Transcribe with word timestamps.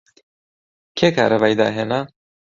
کێ 0.97 1.07
کارەبای 1.17 1.57
داهێنا؟ 1.59 1.99